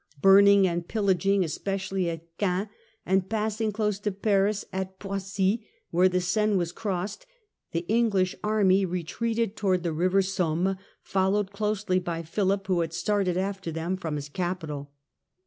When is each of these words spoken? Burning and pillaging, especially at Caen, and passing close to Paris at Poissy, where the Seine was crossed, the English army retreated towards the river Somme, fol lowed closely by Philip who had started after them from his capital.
Burning 0.19 0.65
and 0.67 0.87
pillaging, 0.87 1.43
especially 1.43 2.09
at 2.09 2.23
Caen, 2.39 2.69
and 3.05 3.29
passing 3.29 3.71
close 3.71 3.99
to 3.99 4.11
Paris 4.11 4.65
at 4.73 4.97
Poissy, 4.97 5.67
where 5.91 6.09
the 6.09 6.19
Seine 6.19 6.55
was 6.55 6.71
crossed, 6.71 7.27
the 7.71 7.85
English 7.87 8.35
army 8.43 8.83
retreated 8.83 9.55
towards 9.55 9.83
the 9.83 9.93
river 9.93 10.23
Somme, 10.23 10.75
fol 11.03 11.33
lowed 11.33 11.51
closely 11.51 11.99
by 11.99 12.23
Philip 12.23 12.65
who 12.65 12.79
had 12.81 12.93
started 12.93 13.37
after 13.37 13.71
them 13.71 13.95
from 13.95 14.15
his 14.15 14.27
capital. 14.27 14.91